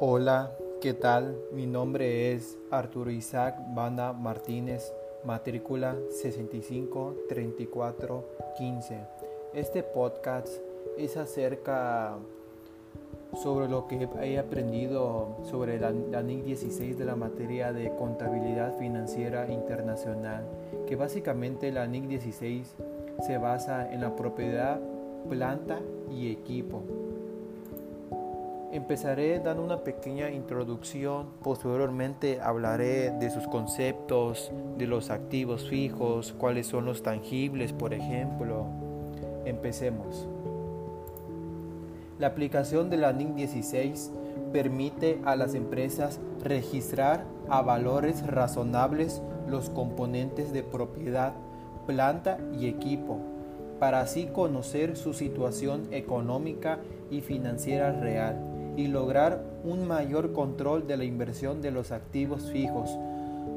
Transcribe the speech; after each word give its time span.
Hola, 0.00 0.52
¿qué 0.80 0.94
tal? 0.94 1.36
Mi 1.52 1.66
nombre 1.66 2.32
es 2.32 2.56
Arturo 2.70 3.10
Isaac 3.10 3.56
Banda 3.74 4.12
Martínez, 4.12 4.92
matrícula 5.24 5.96
653415. 6.10 9.00
Este 9.54 9.82
podcast 9.82 10.46
es 10.96 11.16
acerca 11.16 12.16
sobre 13.42 13.68
lo 13.68 13.88
que 13.88 14.08
he 14.22 14.38
aprendido 14.38 15.38
sobre 15.42 15.80
la, 15.80 15.90
la 15.90 16.22
NIC 16.22 16.44
16 16.44 16.96
de 16.96 17.04
la 17.04 17.16
materia 17.16 17.72
de 17.72 17.92
contabilidad 17.96 18.78
financiera 18.78 19.50
internacional, 19.50 20.44
que 20.86 20.94
básicamente 20.94 21.72
la 21.72 21.88
NIC 21.88 22.06
16 22.06 22.76
se 23.26 23.38
basa 23.38 23.92
en 23.92 24.02
la 24.02 24.14
propiedad, 24.14 24.78
planta 25.28 25.80
y 26.08 26.30
equipo 26.30 26.84
Empezaré 28.70 29.40
dando 29.40 29.64
una 29.64 29.78
pequeña 29.78 30.30
introducción, 30.30 31.28
posteriormente 31.42 32.38
hablaré 32.42 33.10
de 33.12 33.30
sus 33.30 33.48
conceptos, 33.48 34.52
de 34.76 34.86
los 34.86 35.08
activos 35.08 35.66
fijos, 35.70 36.34
cuáles 36.36 36.66
son 36.66 36.84
los 36.84 37.02
tangibles, 37.02 37.72
por 37.72 37.94
ejemplo. 37.94 38.66
Empecemos. 39.46 40.28
La 42.18 42.26
aplicación 42.26 42.90
de 42.90 42.98
la 42.98 43.14
NIC 43.14 43.36
16 43.36 44.12
permite 44.52 45.18
a 45.24 45.34
las 45.34 45.54
empresas 45.54 46.20
registrar 46.44 47.24
a 47.48 47.62
valores 47.62 48.26
razonables 48.26 49.22
los 49.48 49.70
componentes 49.70 50.52
de 50.52 50.62
propiedad, 50.62 51.32
planta 51.86 52.36
y 52.52 52.66
equipo, 52.66 53.18
para 53.80 54.00
así 54.00 54.26
conocer 54.26 54.94
su 54.94 55.14
situación 55.14 55.88
económica 55.90 56.80
y 57.10 57.22
financiera 57.22 57.92
real 57.92 58.47
y 58.78 58.86
lograr 58.86 59.42
un 59.64 59.88
mayor 59.88 60.32
control 60.32 60.86
de 60.86 60.96
la 60.96 61.02
inversión 61.02 61.60
de 61.60 61.72
los 61.72 61.90
activos 61.90 62.48
fijos. 62.52 62.88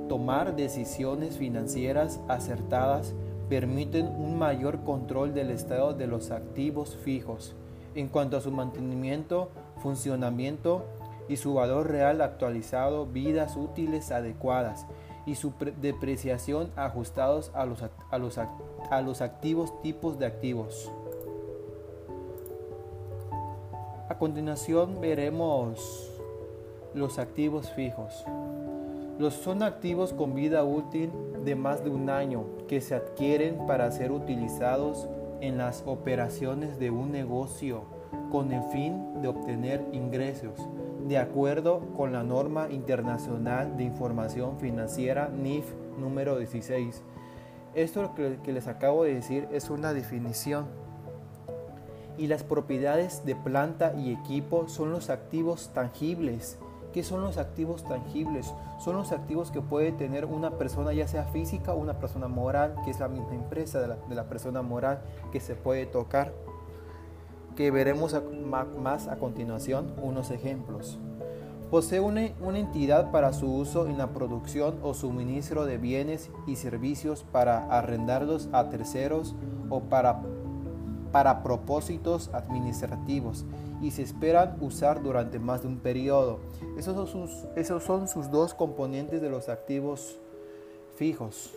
Tomar 0.09 0.55
decisiones 0.55 1.38
financieras 1.38 2.19
acertadas 2.28 3.13
permiten 3.47 4.08
un 4.08 4.39
mayor 4.39 4.83
control 4.83 5.36
del 5.36 5.52
estado 5.52 5.94
de 5.94 6.08
los 6.08 6.31
activos 6.31 6.97
fijos 7.05 7.53
en 7.94 8.08
cuanto 8.08 8.36
a 8.36 8.41
su 8.41 8.50
mantenimiento, 8.50 9.52
funcionamiento 9.83 10.86
y 11.30 11.38
su 11.38 11.53
valor 11.53 11.91
real 11.91 12.22
actualizado, 12.22 13.06
vidas 13.06 13.56
útiles 13.58 14.11
adecuadas 14.11 14.88
y 15.28 15.35
su 15.35 15.53
depreciación 15.80 16.72
ajustados 16.75 17.52
a 17.53 17.67
los, 17.67 17.83
a 17.83 18.17
los, 18.17 18.39
a 18.39 19.02
los 19.02 19.22
activos 19.22 19.80
tipos 19.83 20.17
de 20.17 20.25
activos. 20.25 20.91
Continuación 24.22 25.02
veremos 25.02 26.11
los 26.94 27.17
activos 27.17 27.72
fijos. 27.72 28.23
Los 29.17 29.33
son 29.33 29.63
activos 29.63 30.13
con 30.13 30.36
vida 30.36 30.63
útil 30.63 31.11
de 31.44 31.55
más 31.55 31.83
de 31.83 31.89
un 31.89 32.08
año 32.08 32.45
que 32.67 32.81
se 32.81 32.94
adquieren 32.94 33.66
para 33.66 33.89
ser 33.89 34.11
utilizados 34.11 35.09
en 35.39 35.58
las 35.58 35.81
operaciones 35.88 36.78
de 36.78 36.91
un 36.91 37.11
negocio 37.11 37.86
con 38.31 38.52
el 38.52 38.61
fin 38.66 39.23
de 39.23 39.28
obtener 39.28 39.83
ingresos, 39.91 40.53
de 41.08 41.17
acuerdo 41.17 41.80
con 41.97 42.13
la 42.13 42.22
norma 42.22 42.69
internacional 42.69 43.75
de 43.75 43.85
información 43.85 44.59
financiera 44.59 45.30
NIF 45.30 45.66
número 45.97 46.38
16. 46.38 47.02
Esto 47.73 48.13
que 48.13 48.53
les 48.53 48.67
acabo 48.67 49.03
de 49.03 49.16
decir 49.16 49.47
es 49.52 49.72
una 49.72 49.94
definición 49.94 50.67
y 52.22 52.27
las 52.27 52.44
propiedades 52.44 53.25
de 53.25 53.36
planta 53.36 53.95
y 53.97 54.14
equipo 54.14 54.69
son 54.69 54.91
los 54.91 55.09
activos 55.09 55.72
tangibles. 55.73 56.59
¿Qué 56.94 57.02
son 57.02 57.22
los 57.22 57.39
activos 57.39 57.84
tangibles? 57.84 58.53
Son 58.78 58.95
los 58.95 59.12
activos 59.12 59.50
que 59.50 59.59
puede 59.59 59.91
tener 59.91 60.25
una 60.25 60.51
persona, 60.51 60.94
ya 60.94 61.07
sea 61.07 61.23
física 61.23 61.73
o 61.73 61.79
una 61.79 61.97
persona 61.97 62.28
moral, 62.28 62.75
que 62.85 62.91
es 62.91 63.00
la 63.00 63.07
misma 63.07 63.34
empresa 63.34 63.81
de 63.81 64.16
la, 64.16 64.25
persona 64.25 64.62
moral 64.62 65.01
que 65.31 65.40
se 65.40 65.56
puede 65.56 65.88
tocar. 65.88 66.31
Que 67.56 67.72
veremos 67.72 68.16
más 68.78 69.07
a 69.07 69.16
continuación 69.16 69.91
unos 70.00 70.29
ejemplos. 70.29 71.00
Posee 71.72 72.01
una, 72.01 72.29
una 72.40 72.59
entidad 72.59 73.09
para 73.09 73.34
su 73.34 73.51
uso 73.51 73.88
en 73.88 73.97
la 73.97 74.13
producción 74.13 74.78
o 74.84 74.94
suministro 74.94 75.66
de 75.66 75.79
bienes 75.79 76.29
y 76.45 76.57
servicios 76.57 77.25
para 77.31 77.66
arrendarlos 77.75 78.47
a 78.51 78.69
terceros 78.69 79.34
o 79.72 79.79
para 79.79 80.22
para 81.11 81.44
propósitos 81.44 82.29
administrativos 82.33 83.45
y 83.81 83.91
se 83.91 84.03
esperan 84.03 84.57
usar 84.61 85.01
durante 85.01 85.39
más 85.39 85.61
de 85.61 85.67
un 85.67 85.79
periodo. 85.79 86.39
Esos 86.77 86.95
son 86.95 87.07
sus, 87.07 87.45
esos 87.55 87.83
son 87.83 88.07
sus 88.07 88.31
dos 88.31 88.53
componentes 88.53 89.21
de 89.21 89.29
los 89.29 89.50
activos 89.50 90.17
fijos. 90.95 91.51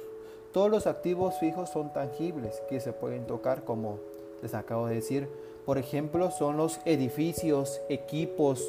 Todos 0.53 0.70
los 0.70 0.87
activos 0.87 1.34
fijos 1.38 1.70
son 1.70 1.93
tangibles 1.93 2.62
que 2.69 2.81
se 2.81 2.93
pueden 2.93 3.26
tocar 3.26 3.64
como 3.64 3.98
les 4.43 4.54
acabo 4.54 4.87
de 4.87 4.97
decir. 4.97 5.28
Por 5.66 5.78
ejemplo, 5.78 6.31
son 6.31 6.56
los 6.56 6.78
edificios, 6.84 7.81
equipos, 7.88 8.64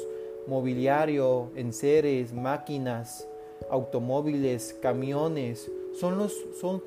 mobiliario, 0.46 1.50
enseres, 1.54 2.32
máquinas, 2.32 3.28
automóviles, 3.70 4.76
camiones. 4.80 5.70
Son, 5.98 6.18
los, 6.18 6.34
son 6.60 6.82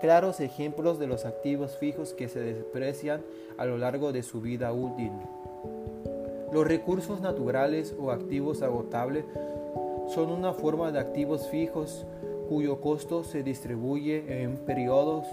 claros 0.00 0.40
ejemplos 0.40 0.98
de 0.98 1.06
los 1.06 1.24
activos 1.24 1.76
fijos 1.76 2.12
que 2.12 2.28
se 2.28 2.40
desprecian 2.40 3.22
a 3.56 3.64
lo 3.64 3.78
largo 3.78 4.12
de 4.12 4.22
su 4.22 4.40
vida 4.40 4.72
útil. 4.72 5.12
Los 6.52 6.66
recursos 6.66 7.20
naturales 7.20 7.94
o 7.98 8.10
activos 8.10 8.62
agotables 8.62 9.24
son 10.14 10.30
una 10.30 10.52
forma 10.52 10.92
de 10.92 11.00
activos 11.00 11.48
fijos 11.48 12.06
cuyo 12.48 12.80
costo 12.80 13.24
se 13.24 13.42
distribuye 13.42 14.42
en 14.42 14.56
periodos 14.58 15.26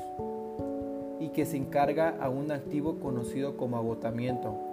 y 1.19 1.29
que 1.29 1.45
se 1.45 1.57
encarga 1.57 2.17
a 2.19 2.29
un 2.29 2.51
activo 2.51 2.99
conocido 2.99 3.57
como 3.57 3.77
agotamiento. 3.77 4.70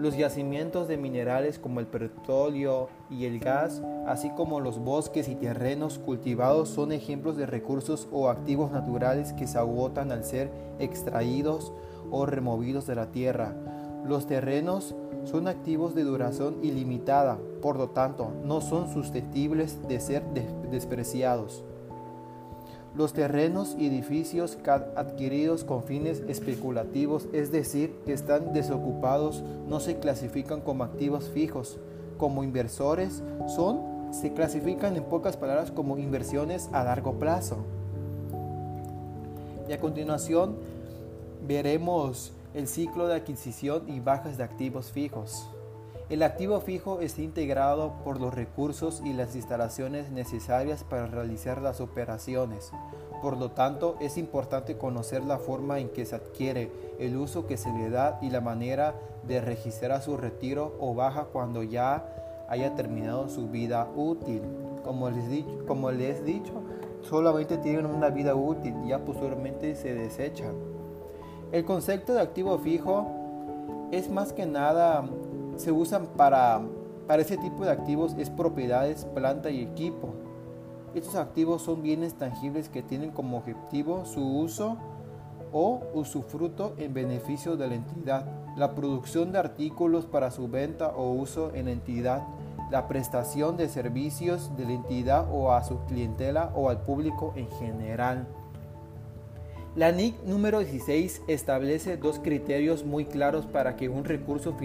Los 0.00 0.16
yacimientos 0.16 0.88
de 0.88 0.96
minerales 0.96 1.58
como 1.58 1.78
el 1.78 1.86
petróleo 1.86 2.88
y 3.10 3.26
el 3.26 3.38
gas, 3.38 3.82
así 4.06 4.30
como 4.30 4.58
los 4.58 4.78
bosques 4.78 5.28
y 5.28 5.34
terrenos 5.34 5.98
cultivados 5.98 6.70
son 6.70 6.90
ejemplos 6.92 7.36
de 7.36 7.44
recursos 7.44 8.08
o 8.10 8.30
activos 8.30 8.70
naturales 8.70 9.34
que 9.34 9.46
se 9.46 9.58
agotan 9.58 10.10
al 10.10 10.24
ser 10.24 10.50
extraídos 10.78 11.74
o 12.10 12.24
removidos 12.24 12.86
de 12.86 12.94
la 12.94 13.12
tierra. 13.12 13.54
Los 14.06 14.26
terrenos 14.26 14.94
son 15.24 15.48
activos 15.48 15.94
de 15.94 16.04
duración 16.04 16.64
ilimitada, 16.64 17.38
por 17.60 17.76
lo 17.76 17.90
tanto, 17.90 18.32
no 18.42 18.62
son 18.62 18.90
susceptibles 18.90 19.86
de 19.86 20.00
ser 20.00 20.22
despreciados. 20.70 21.62
Los 22.96 23.12
terrenos 23.12 23.76
y 23.78 23.86
edificios 23.86 24.58
adquiridos 24.96 25.62
con 25.62 25.84
fines 25.84 26.22
especulativos, 26.26 27.28
es 27.32 27.52
decir, 27.52 27.94
que 28.04 28.12
están 28.12 28.52
desocupados, 28.52 29.42
no 29.68 29.78
se 29.78 29.98
clasifican 29.98 30.60
como 30.60 30.82
activos 30.82 31.28
fijos. 31.28 31.78
Como 32.18 32.42
inversores, 32.42 33.22
son, 33.46 34.12
se 34.12 34.32
clasifican 34.32 34.96
en 34.96 35.04
pocas 35.04 35.36
palabras 35.36 35.70
como 35.70 35.98
inversiones 35.98 36.68
a 36.72 36.82
largo 36.82 37.14
plazo. 37.14 37.58
Y 39.68 39.72
a 39.72 39.78
continuación 39.78 40.56
veremos 41.46 42.32
el 42.54 42.66
ciclo 42.66 43.06
de 43.06 43.14
adquisición 43.14 43.88
y 43.88 44.00
bajas 44.00 44.36
de 44.36 44.42
activos 44.42 44.90
fijos. 44.90 45.48
El 46.10 46.24
activo 46.24 46.58
fijo 46.60 46.98
está 46.98 47.22
integrado 47.22 47.92
por 48.02 48.20
los 48.20 48.34
recursos 48.34 49.00
y 49.04 49.12
las 49.12 49.36
instalaciones 49.36 50.10
necesarias 50.10 50.82
para 50.82 51.06
realizar 51.06 51.62
las 51.62 51.80
operaciones. 51.80 52.72
Por 53.22 53.36
lo 53.36 53.52
tanto, 53.52 53.94
es 54.00 54.18
importante 54.18 54.76
conocer 54.76 55.22
la 55.22 55.38
forma 55.38 55.78
en 55.78 55.88
que 55.90 56.04
se 56.04 56.16
adquiere, 56.16 56.72
el 56.98 57.16
uso 57.16 57.46
que 57.46 57.56
se 57.56 57.72
le 57.72 57.90
da 57.90 58.18
y 58.22 58.30
la 58.30 58.40
manera 58.40 58.96
de 59.22 59.40
registrar 59.40 60.02
su 60.02 60.16
retiro 60.16 60.76
o 60.80 60.96
baja 60.96 61.26
cuando 61.26 61.62
ya 61.62 62.04
haya 62.48 62.74
terminado 62.74 63.28
su 63.28 63.48
vida 63.48 63.88
útil. 63.94 64.42
Como 64.82 65.10
les, 65.10 65.30
dicho, 65.30 65.64
como 65.68 65.92
les 65.92 66.18
he 66.18 66.24
dicho, 66.24 66.54
solamente 67.02 67.56
tienen 67.56 67.86
una 67.86 68.10
vida 68.10 68.34
útil 68.34 68.74
ya 68.84 68.98
posteriormente 68.98 69.76
se 69.76 69.94
desechan. 69.94 70.54
El 71.52 71.64
concepto 71.64 72.14
de 72.14 72.20
activo 72.20 72.58
fijo 72.58 73.06
es 73.92 74.10
más 74.10 74.32
que 74.32 74.46
nada 74.46 75.04
se 75.60 75.72
usan 75.72 76.06
para, 76.16 76.60
para 77.06 77.22
ese 77.22 77.36
tipo 77.36 77.64
de 77.64 77.70
activos 77.70 78.14
es 78.18 78.30
propiedades, 78.30 79.04
planta 79.14 79.50
y 79.50 79.62
equipo. 79.62 80.14
Estos 80.94 81.14
activos 81.14 81.62
son 81.62 81.82
bienes 81.82 82.14
tangibles 82.14 82.68
que 82.68 82.82
tienen 82.82 83.10
como 83.10 83.36
objetivo 83.36 84.04
su 84.04 84.38
uso 84.38 84.76
o 85.52 85.82
usufruto 85.94 86.74
en 86.78 86.94
beneficio 86.94 87.56
de 87.56 87.68
la 87.68 87.74
entidad, 87.74 88.26
la 88.56 88.74
producción 88.74 89.32
de 89.32 89.38
artículos 89.38 90.06
para 90.06 90.30
su 90.30 90.48
venta 90.48 90.88
o 90.88 91.10
uso 91.12 91.52
en 91.54 91.66
la 91.66 91.72
entidad, 91.72 92.22
la 92.70 92.88
prestación 92.88 93.56
de 93.56 93.68
servicios 93.68 94.56
de 94.56 94.64
la 94.64 94.72
entidad 94.72 95.28
o 95.32 95.52
a 95.52 95.62
su 95.62 95.78
clientela 95.86 96.52
o 96.54 96.70
al 96.70 96.82
público 96.82 97.32
en 97.36 97.50
general. 97.52 98.26
La 99.76 99.92
NIC 99.92 100.24
número 100.24 100.58
16 100.58 101.22
establece 101.28 101.96
dos 101.96 102.18
criterios 102.18 102.84
muy 102.84 103.04
claros 103.04 103.46
para 103.46 103.76
que 103.76 103.88
un 103.88 104.04
recurso 104.04 104.56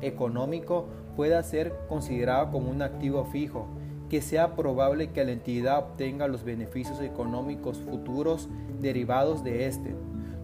económico 0.00 0.86
pueda 1.16 1.42
ser 1.42 1.74
considerado 1.86 2.50
como 2.50 2.70
un 2.70 2.80
activo 2.80 3.26
fijo, 3.26 3.66
que 4.08 4.22
sea 4.22 4.56
probable 4.56 5.10
que 5.10 5.22
la 5.22 5.32
entidad 5.32 5.80
obtenga 5.80 6.28
los 6.28 6.44
beneficios 6.44 7.02
económicos 7.02 7.78
futuros 7.78 8.48
derivados 8.80 9.44
de 9.44 9.66
este. 9.66 9.94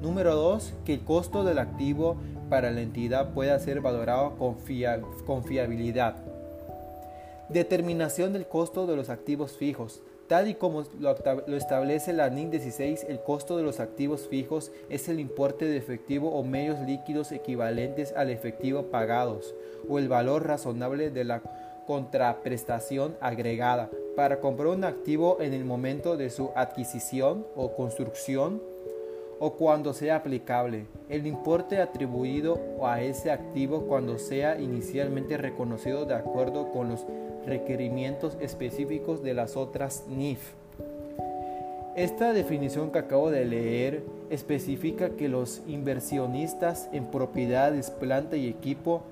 Número 0.02 0.34
2. 0.34 0.74
Que 0.84 0.94
el 0.94 1.00
costo 1.00 1.42
del 1.42 1.58
activo 1.58 2.16
para 2.50 2.70
la 2.70 2.82
entidad 2.82 3.32
pueda 3.32 3.58
ser 3.58 3.80
valorado 3.80 4.36
con, 4.36 4.56
con 5.24 5.44
fiabilidad. 5.44 6.16
Determinación 7.48 8.34
del 8.34 8.46
costo 8.46 8.86
de 8.86 8.96
los 8.96 9.08
activos 9.08 9.56
fijos. 9.56 10.02
Tal 10.30 10.46
y 10.46 10.54
como 10.54 10.84
lo, 11.00 11.16
establece 11.56 12.12
la 12.12 12.30
NIC 12.30 12.50
16, 12.50 13.06
el 13.08 13.20
costo 13.20 13.56
de 13.56 13.64
los 13.64 13.80
activos 13.80 14.28
fijos 14.28 14.70
es 14.88 15.08
el 15.08 15.18
importe 15.18 15.64
de 15.64 15.76
efectivo 15.76 16.30
o 16.30 16.44
medios 16.44 16.78
líquidos 16.86 17.32
equivalentes 17.32 18.14
al 18.16 18.30
efectivo 18.30 18.92
pagados 18.92 19.56
o 19.88 19.98
el 19.98 20.08
valor 20.08 20.46
razonable 20.46 21.10
de 21.10 21.24
la 21.24 21.42
contraprestación 21.84 23.16
agregada. 23.20 23.90
Para 24.14 24.38
comprar 24.38 24.68
un 24.68 24.84
activo 24.84 25.38
en 25.40 25.52
el 25.52 25.64
momento 25.64 26.16
de 26.16 26.30
su 26.30 26.50
adquisición 26.54 27.44
o 27.56 27.74
construcción 27.74 28.62
o 29.40 29.54
cuando 29.54 29.92
sea 29.94 30.14
aplicable, 30.14 30.86
el 31.08 31.26
importe 31.26 31.80
atribuido 31.80 32.60
a 32.84 33.02
ese 33.02 33.32
activo 33.32 33.80
cuando 33.88 34.16
sea 34.16 34.60
inicialmente 34.60 35.36
reconocido 35.38 36.04
de 36.04 36.14
acuerdo 36.14 36.70
con 36.70 36.88
los 36.88 37.04
requerimientos 37.46 38.36
específicos 38.40 39.22
de 39.22 39.34
las 39.34 39.56
otras 39.56 40.04
NIF. 40.08 40.52
Esta 41.96 42.32
definición 42.32 42.92
que 42.92 43.00
acabo 43.00 43.30
de 43.30 43.44
leer 43.44 44.04
especifica 44.30 45.10
que 45.10 45.28
los 45.28 45.62
inversionistas 45.66 46.88
en 46.92 47.06
propiedades, 47.06 47.90
planta 47.90 48.36
y 48.36 48.48
equipo 48.48 49.02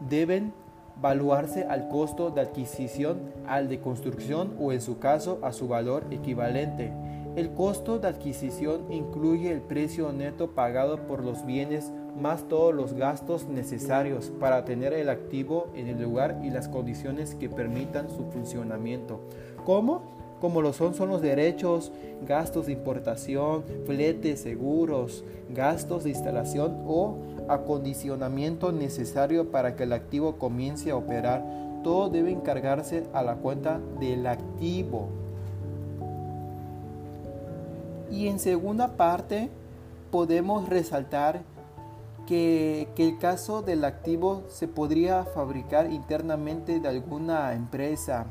deben 0.00 0.52
valuarse 1.00 1.64
al 1.64 1.88
costo 1.88 2.30
de 2.30 2.40
adquisición, 2.40 3.20
al 3.46 3.68
de 3.68 3.80
construcción 3.80 4.54
o 4.60 4.72
en 4.72 4.80
su 4.80 4.98
caso 4.98 5.38
a 5.42 5.52
su 5.52 5.68
valor 5.68 6.04
equivalente. 6.10 6.92
El 7.36 7.50
costo 7.50 7.98
de 7.98 8.08
adquisición 8.08 8.92
incluye 8.92 9.50
el 9.50 9.60
precio 9.60 10.12
neto 10.12 10.50
pagado 10.50 11.06
por 11.06 11.24
los 11.24 11.44
bienes 11.46 11.92
más 12.20 12.48
todos 12.48 12.74
los 12.74 12.94
gastos 12.94 13.48
necesarios 13.48 14.32
para 14.40 14.64
tener 14.64 14.92
el 14.92 15.08
activo 15.08 15.68
en 15.74 15.88
el 15.88 16.02
lugar 16.02 16.40
y 16.42 16.50
las 16.50 16.68
condiciones 16.68 17.34
que 17.34 17.48
permitan 17.48 18.08
su 18.08 18.24
funcionamiento. 18.30 19.20
¿Cómo? 19.64 20.02
Como 20.40 20.60
lo 20.60 20.72
son 20.72 20.94
son 20.94 21.08
los 21.08 21.22
derechos, 21.22 21.90
gastos 22.26 22.66
de 22.66 22.72
importación, 22.72 23.64
fletes, 23.86 24.40
seguros, 24.40 25.24
gastos 25.50 26.04
de 26.04 26.10
instalación 26.10 26.82
o 26.86 27.16
acondicionamiento 27.48 28.72
necesario 28.72 29.50
para 29.50 29.74
que 29.74 29.84
el 29.84 29.92
activo 29.92 30.36
comience 30.36 30.90
a 30.90 30.96
operar. 30.96 31.42
Todo 31.82 32.08
debe 32.10 32.30
encargarse 32.30 33.04
a 33.12 33.22
la 33.22 33.36
cuenta 33.36 33.80
del 34.00 34.26
activo. 34.26 35.08
Y 38.10 38.28
en 38.28 38.38
segunda 38.38 38.96
parte 38.96 39.48
podemos 40.10 40.68
resaltar 40.68 41.42
que, 42.26 42.88
el 42.96 43.18
caso 43.18 43.62
del 43.62 43.84
activo 43.84 44.44
se 44.48 44.68
podría 44.68 45.24
fabricar 45.24 45.92
internamente 45.92 46.80
de 46.80 46.88
alguna 46.88 47.54
empresa, 47.54 48.26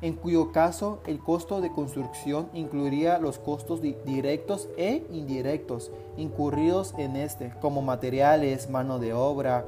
en 0.00 0.14
cuyo 0.14 0.52
caso 0.52 1.00
el 1.06 1.18
costo 1.18 1.60
de 1.60 1.72
construcción 1.72 2.48
incluiría 2.52 3.18
los 3.18 3.38
costos 3.38 3.80
directos 3.80 4.68
e 4.76 5.06
indirectos 5.10 5.90
incurridos 6.16 6.94
en 6.98 7.16
este, 7.16 7.54
como 7.60 7.80
materiales, 7.80 8.68
mano 8.68 8.98
de 8.98 9.14
obra, 9.14 9.66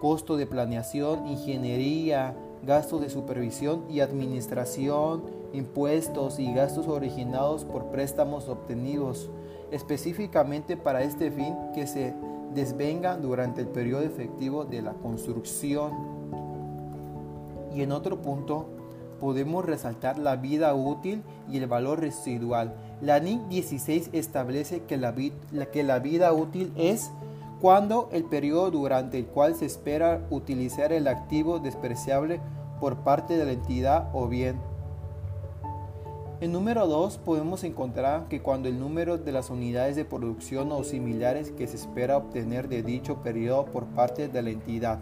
costo 0.00 0.36
de 0.36 0.46
planeación, 0.46 1.26
ingeniería, 1.26 2.34
gastos 2.64 3.00
de 3.00 3.10
supervisión 3.10 3.84
y 3.88 4.00
administración, 4.00 5.22
impuestos 5.52 6.38
y 6.38 6.52
gastos 6.52 6.88
originados 6.88 7.64
por 7.64 7.86
préstamos 7.86 8.48
obtenidos 8.48 9.30
específicamente 9.70 10.76
para 10.76 11.02
este 11.02 11.30
fin 11.30 11.56
que 11.74 11.86
se 11.86 12.14
desvengan 12.54 13.22
durante 13.22 13.60
el 13.60 13.68
periodo 13.68 14.02
efectivo 14.02 14.64
de 14.64 14.82
la 14.82 14.92
construcción. 14.94 15.92
Y 17.74 17.82
en 17.82 17.92
otro 17.92 18.20
punto 18.20 18.66
podemos 19.20 19.64
resaltar 19.64 20.18
la 20.18 20.36
vida 20.36 20.74
útil 20.74 21.22
y 21.48 21.58
el 21.58 21.66
valor 21.66 22.00
residual. 22.00 22.74
La 23.00 23.20
NIC 23.20 23.48
16 23.48 24.10
establece 24.12 24.82
que 24.84 24.96
la, 24.96 25.14
que 25.14 25.82
la 25.82 25.98
vida 25.98 26.32
útil 26.32 26.72
es 26.76 27.10
cuando 27.60 28.08
el 28.12 28.24
periodo 28.24 28.70
durante 28.70 29.18
el 29.18 29.26
cual 29.26 29.54
se 29.54 29.66
espera 29.66 30.26
utilizar 30.30 30.92
el 30.92 31.06
activo 31.06 31.58
despreciable 31.58 32.40
por 32.80 32.96
parte 32.98 33.36
de 33.36 33.44
la 33.44 33.52
entidad 33.52 34.08
o 34.14 34.26
bien 34.26 34.58
en 36.40 36.52
número 36.52 36.86
2 36.86 37.18
podemos 37.18 37.64
encontrar 37.64 38.28
que 38.28 38.40
cuando 38.40 38.68
el 38.68 38.80
número 38.80 39.18
de 39.18 39.30
las 39.30 39.50
unidades 39.50 39.94
de 39.94 40.06
producción 40.06 40.72
o 40.72 40.82
similares 40.84 41.50
que 41.50 41.66
se 41.66 41.76
espera 41.76 42.16
obtener 42.16 42.68
de 42.68 42.82
dicho 42.82 43.16
periodo 43.16 43.66
por 43.66 43.84
parte 43.86 44.28
de 44.28 44.42
la 44.42 44.48
entidad. 44.48 45.00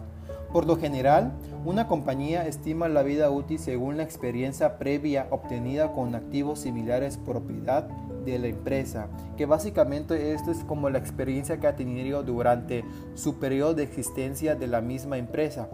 Por 0.51 0.65
lo 0.65 0.75
general, 0.75 1.31
una 1.63 1.87
compañía 1.87 2.45
estima 2.45 2.89
la 2.89 3.03
vida 3.03 3.29
útil 3.29 3.57
según 3.57 3.95
la 3.95 4.03
experiencia 4.03 4.77
previa 4.77 5.27
obtenida 5.29 5.93
con 5.93 6.13
activos 6.13 6.59
similares 6.59 7.17
propiedad 7.17 7.87
de 8.25 8.37
la 8.37 8.47
empresa, 8.47 9.07
que 9.37 9.45
básicamente 9.45 10.33
esto 10.33 10.51
es 10.51 10.65
como 10.65 10.89
la 10.89 10.97
experiencia 10.97 11.59
que 11.59 11.67
ha 11.67 11.75
tenido 11.75 12.21
durante 12.21 12.83
su 13.13 13.35
periodo 13.35 13.75
de 13.75 13.83
existencia 13.83 14.55
de 14.55 14.67
la 14.67 14.81
misma 14.81 15.17
empresa. 15.17 15.69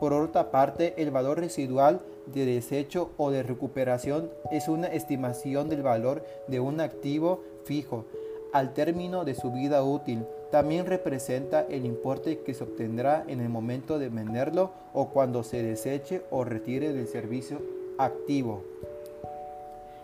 Por 0.00 0.14
otra 0.14 0.50
parte, 0.50 0.94
el 0.96 1.10
valor 1.10 1.38
residual 1.38 2.00
de 2.32 2.46
desecho 2.46 3.10
o 3.16 3.30
de 3.30 3.42
recuperación 3.42 4.30
es 4.50 4.68
una 4.68 4.88
estimación 4.88 5.68
del 5.68 5.82
valor 5.82 6.24
de 6.48 6.60
un 6.60 6.80
activo 6.80 7.42
fijo 7.64 8.04
al 8.52 8.74
término 8.74 9.24
de 9.24 9.34
su 9.34 9.52
vida 9.52 9.82
útil. 9.82 10.24
También 10.50 10.86
representa 10.86 11.66
el 11.68 11.86
importe 11.86 12.40
que 12.40 12.54
se 12.54 12.64
obtendrá 12.64 13.24
en 13.28 13.40
el 13.40 13.48
momento 13.48 13.98
de 13.98 14.08
venderlo 14.08 14.72
o 14.92 15.10
cuando 15.10 15.44
se 15.44 15.62
deseche 15.62 16.22
o 16.30 16.44
retire 16.44 16.92
del 16.92 17.06
servicio 17.06 17.60
activo. 17.98 18.64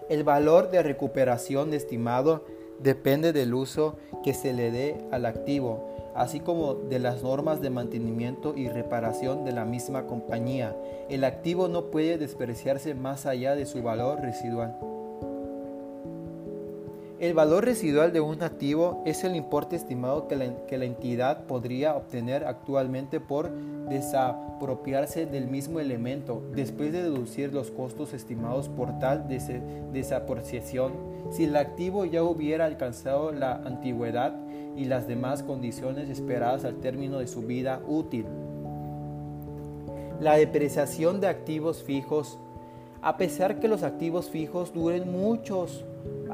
El 0.08 0.22
valor 0.22 0.70
de 0.70 0.82
recuperación 0.82 1.74
estimado 1.74 2.44
depende 2.78 3.32
del 3.32 3.54
uso 3.54 3.96
que 4.22 4.34
se 4.34 4.52
le 4.52 4.70
dé 4.70 4.96
al 5.10 5.26
activo 5.26 5.95
así 6.16 6.40
como 6.40 6.74
de 6.74 6.98
las 6.98 7.22
normas 7.22 7.60
de 7.60 7.70
mantenimiento 7.70 8.54
y 8.56 8.68
reparación 8.68 9.44
de 9.44 9.52
la 9.52 9.64
misma 9.64 10.06
compañía. 10.06 10.74
El 11.08 11.24
activo 11.24 11.68
no 11.68 11.86
puede 11.86 12.18
despreciarse 12.18 12.94
más 12.94 13.26
allá 13.26 13.54
de 13.54 13.66
su 13.66 13.82
valor 13.82 14.20
residual. 14.20 14.76
El 17.18 17.32
valor 17.32 17.64
residual 17.64 18.12
de 18.12 18.20
un 18.20 18.42
activo 18.42 19.02
es 19.06 19.24
el 19.24 19.36
importe 19.36 19.74
estimado 19.74 20.28
que 20.28 20.36
la, 20.36 20.84
entidad 20.84 21.44
podría 21.46 21.96
obtener 21.96 22.44
actualmente 22.44 23.20
por 23.20 23.50
desapropiarse 23.88 25.24
del 25.24 25.46
mismo 25.46 25.80
elemento, 25.80 26.42
después 26.54 26.92
de 26.92 27.02
deducir 27.02 27.54
los 27.54 27.70
costos 27.70 28.12
estimados 28.12 28.68
por 28.68 28.98
tal 28.98 29.28
desapreciación. 29.28 30.92
Si 31.30 31.44
el 31.44 31.56
activo 31.56 32.04
ya 32.04 32.22
hubiera 32.22 32.66
alcanzado 32.66 33.32
la 33.32 33.54
antigüedad, 33.54 34.34
y 34.76 34.84
las 34.84 35.08
demás 35.08 35.42
condiciones 35.42 36.08
esperadas 36.08 36.64
al 36.64 36.76
término 36.76 37.18
de 37.18 37.26
su 37.26 37.42
vida 37.42 37.80
útil. 37.86 38.26
La 40.20 40.36
depreciación 40.36 41.20
de 41.20 41.28
activos 41.28 41.82
fijos. 41.82 42.38
A 43.02 43.16
pesar 43.16 43.60
que 43.60 43.68
los 43.68 43.82
activos 43.82 44.30
fijos 44.30 44.72
duren 44.72 45.10
muchos 45.10 45.84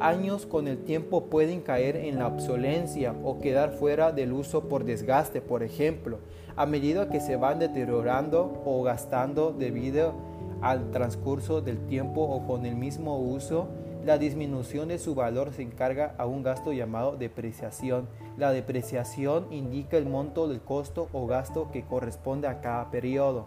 años 0.00 0.46
con 0.46 0.68
el 0.68 0.78
tiempo 0.78 1.26
pueden 1.26 1.60
caer 1.60 1.96
en 1.96 2.18
la 2.18 2.26
obsolencia 2.26 3.14
o 3.24 3.40
quedar 3.40 3.72
fuera 3.72 4.12
del 4.12 4.32
uso 4.32 4.68
por 4.68 4.84
desgaste, 4.84 5.40
por 5.40 5.62
ejemplo, 5.62 6.18
a 6.56 6.66
medida 6.66 7.08
que 7.08 7.20
se 7.20 7.36
van 7.36 7.58
deteriorando 7.58 8.62
o 8.64 8.82
gastando 8.82 9.52
debido 9.52 10.14
al 10.60 10.90
transcurso 10.90 11.60
del 11.60 11.78
tiempo 11.86 12.22
o 12.22 12.46
con 12.46 12.66
el 12.66 12.76
mismo 12.76 13.18
uso, 13.18 13.68
la 14.04 14.18
disminución 14.18 14.88
de 14.88 14.98
su 14.98 15.14
valor 15.14 15.52
se 15.52 15.62
encarga 15.62 16.14
a 16.18 16.26
un 16.26 16.42
gasto 16.42 16.72
llamado 16.72 17.16
depreciación. 17.16 18.08
La 18.36 18.50
depreciación 18.50 19.46
indica 19.52 19.96
el 19.96 20.06
monto 20.06 20.48
del 20.48 20.60
costo 20.60 21.08
o 21.12 21.26
gasto 21.26 21.70
que 21.70 21.84
corresponde 21.84 22.48
a 22.48 22.60
cada 22.60 22.90
periodo. 22.90 23.46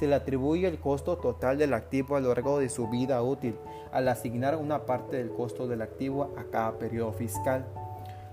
Se 0.00 0.08
le 0.08 0.14
atribuye 0.14 0.66
el 0.66 0.78
costo 0.78 1.18
total 1.18 1.58
del 1.58 1.74
activo 1.74 2.16
a 2.16 2.20
lo 2.20 2.28
largo 2.28 2.58
de 2.58 2.68
su 2.68 2.88
vida 2.88 3.22
útil, 3.22 3.54
al 3.92 4.08
asignar 4.08 4.56
una 4.56 4.86
parte 4.86 5.18
del 5.18 5.30
costo 5.30 5.68
del 5.68 5.82
activo 5.82 6.32
a 6.36 6.44
cada 6.50 6.78
periodo 6.78 7.12
fiscal. 7.12 7.64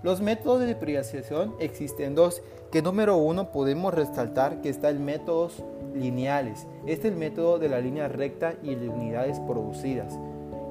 Los 0.02 0.22
métodos 0.22 0.62
de 0.62 0.68
depreciación 0.68 1.54
existen 1.60 2.16
dos, 2.16 2.42
que 2.72 2.82
número 2.82 3.18
uno 3.18 3.52
podemos 3.52 3.94
resaltar 3.94 4.62
que 4.62 4.70
está 4.70 4.90
el 4.90 5.00
métodos 5.00 5.64
lineales. 5.94 6.66
Este 6.88 7.10
es 7.10 7.14
el 7.14 7.20
método 7.20 7.60
de 7.60 7.70
la 7.70 7.80
línea 7.80 8.08
recta 8.08 8.56
y 8.64 8.76
de 8.76 8.90
unidades 8.90 9.40
producidas. 9.42 10.18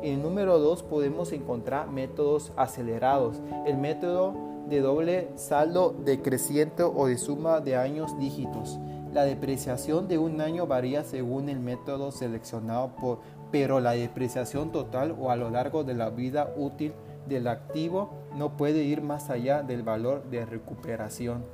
En 0.02 0.22
número 0.22 0.60
2 0.60 0.84
podemos 0.84 1.32
encontrar 1.32 1.90
métodos 1.90 2.52
acelerados. 2.56 3.40
El 3.66 3.78
método 3.78 4.34
de 4.68 4.80
doble 4.80 5.30
saldo 5.34 5.94
decreciente 6.04 6.84
o 6.84 7.06
de 7.06 7.18
suma 7.18 7.60
de 7.60 7.76
años 7.76 8.16
dígitos. 8.18 8.78
La 9.12 9.24
depreciación 9.24 10.06
de 10.06 10.18
un 10.18 10.40
año 10.40 10.66
varía 10.66 11.02
según 11.02 11.48
el 11.48 11.58
método 11.58 12.12
seleccionado, 12.12 12.94
por, 12.94 13.18
pero 13.50 13.80
la 13.80 13.92
depreciación 13.92 14.70
total 14.70 15.16
o 15.18 15.30
a 15.30 15.36
lo 15.36 15.50
largo 15.50 15.82
de 15.82 15.94
la 15.94 16.10
vida 16.10 16.52
útil 16.56 16.92
del 17.28 17.48
activo 17.48 18.10
no 18.36 18.56
puede 18.56 18.84
ir 18.84 19.02
más 19.02 19.30
allá 19.30 19.62
del 19.62 19.82
valor 19.82 20.22
de 20.30 20.46
recuperación. 20.46 21.44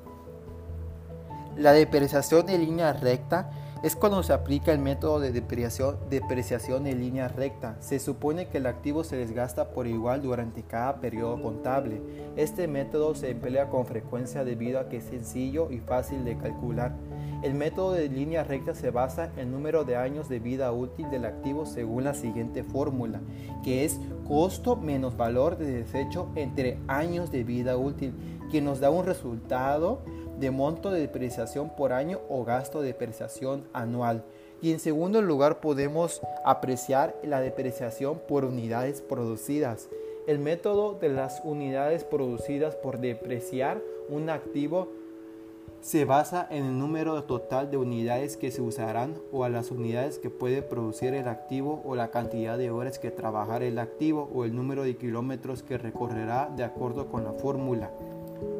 La 1.57 1.73
depreciación 1.73 2.49
en 2.51 2.61
línea 2.61 2.93
recta 2.93 3.51
es 3.85 3.97
cuando 3.97 4.23
se 4.23 4.33
aplica 4.33 4.73
el 4.73 4.79
método 4.79 5.21
de 5.21 5.31
depreciación, 5.31 5.99
depreciación 6.09 6.87
en 6.87 7.01
línea 7.01 7.29
recta. 7.29 7.77
Se 7.81 7.99
supone 7.99 8.49
que 8.49 8.57
el 8.57 8.65
activo 8.65 9.05
se 9.05 9.17
desgasta 9.17 9.73
por 9.73 9.87
igual 9.87 10.23
durante 10.23 10.63
cada 10.63 11.03
periodo 11.03 11.43
contable. 11.43 12.01
Este 12.35 12.67
método 12.67 13.15
se 13.15 13.29
emplea 13.29 13.69
con 13.69 13.85
frecuencia 13.85 14.43
debido 14.43 14.81
a 14.81 14.89
que 14.89 14.97
es 14.97 15.05
sencillo 15.05 15.71
y 15.71 15.81
fácil 15.81 16.25
de 16.25 16.39
calcular. 16.39 16.95
El 17.43 17.53
método 17.53 17.93
de 17.93 18.09
línea 18.09 18.43
recta 18.43 18.75
se 18.75 18.91
basa 18.91 19.27
en 19.35 19.41
el 19.41 19.51
número 19.51 19.85
de 19.85 19.97
años 19.97 20.31
de 20.31 20.39
vida 20.39 20.73
útil 20.73 21.11
del 21.11 21.27
activo 21.27 21.67
según 21.67 22.05
la 22.05 22.15
siguiente 22.15 22.65
fórmula, 22.65 23.21
que 23.63 23.85
es 23.85 24.01
costo 24.27 24.77
menos 24.77 25.19
valor 25.19 25.59
de 25.59 25.71
desecho 25.71 26.29
entre 26.37 26.79
años 26.89 27.31
de 27.31 27.45
vida 27.45 27.77
útil, 27.77 28.15
que 28.51 28.63
nos 28.63 28.81
da 28.81 28.89
un 28.89 29.05
resultado 29.05 30.01
de 30.39 30.51
monto 30.51 30.91
de 30.91 31.01
depreciación 31.01 31.71
por 31.71 31.93
año 31.93 32.21
o 32.29 32.45
gasto 32.45 32.81
de 32.81 32.89
depreciación 32.89 33.65
anual. 33.73 34.25
Y 34.61 34.73
en 34.73 34.81
segundo 34.81 35.21
lugar 35.21 35.61
podemos 35.61 36.21
apreciar 36.45 37.15
la 37.23 37.41
depreciación 37.41 38.19
por 38.27 38.45
unidades 38.45 39.03
producidas. 39.03 39.89
El 40.27 40.39
método 40.39 40.95
de 40.95 41.11
las 41.11 41.43
unidades 41.45 42.05
producidas 42.05 42.75
por 42.77 42.99
depreciar 42.99 43.83
un 44.09 44.31
activo 44.31 44.89
se 45.85 46.07
basa 46.07 46.47
en 46.51 46.65
el 46.65 46.79
número 46.79 47.25
total 47.25 47.71
de 47.71 47.77
unidades 47.77 48.39
que 48.39 48.51
se 48.51 48.63
usarán 48.63 49.17
o 49.33 49.45
a 49.45 49.51
las 49.51 49.71
unidades 49.71 50.19
que 50.19 50.31
puede 50.31 50.63
producir 50.63 51.13
el 51.13 51.29
activo 51.29 51.83
o 51.85 51.95
la 51.95 52.11
cantidad 52.11 52.57
de 52.57 52.71
horas 52.71 52.99
que 52.99 53.11
trabajará 53.11 53.67
el 53.67 53.79
activo 53.79 54.31
o 54.35 54.47
el 54.47 54.57
número 54.57 54.85
de 54.85 54.97
kilómetros 54.97 55.63
que 55.63 55.77
recorrerá 55.77 56.51
de 56.57 56.65
acuerdo 56.65 57.09
con 57.09 57.25
la 57.25 57.35
fórmula 57.35 57.91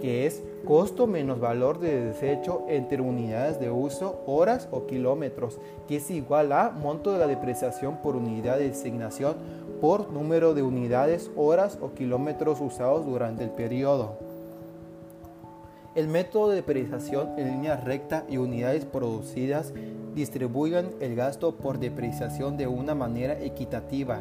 que 0.01 0.27
es 0.27 0.43
costo 0.67 1.07
menos 1.07 1.41
valor 1.41 1.79
de 1.79 2.07
desecho 2.07 2.65
entre 2.69 3.01
unidades 3.01 3.61
de 3.61 3.71
uso, 3.71 4.23
horas 4.27 4.69
o 4.71 4.87
kilómetros, 4.87 5.59
que 5.89 5.97
es 5.97 6.11
igual 6.11 6.53
a 6.53 6.71
monto 6.71 7.13
de 7.13 7.19
la 7.19 7.27
depreciación 7.27 7.99
por 8.03 8.17
unidad 8.17 8.59
de 8.59 8.69
designación 8.69 9.37
por 9.81 10.11
número 10.11 10.55
de 10.55 10.63
unidades, 10.63 11.31
horas 11.37 11.79
o 11.81 11.93
kilómetros 11.93 12.61
usados 12.61 13.05
durante 13.05 13.45
el 13.45 13.51
periodo. 13.51 14.19
El 15.95 16.09
método 16.09 16.49
de 16.49 16.57
depreciación 16.57 17.39
en 17.39 17.53
línea 17.53 17.77
recta 17.77 18.25
y 18.29 18.39
unidades 18.39 18.85
producidas 18.85 19.73
distribuyen 20.15 20.91
el 21.01 21.15
gasto 21.15 21.57
por 21.57 21.79
depreciación 21.79 22.57
de 22.57 22.67
una 22.67 22.95
manera 22.95 23.41
equitativa 23.41 24.21